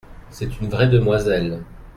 C’est 0.31 0.59
une 0.59 0.67
vraie 0.69 0.87
demoiselle. 0.87 1.61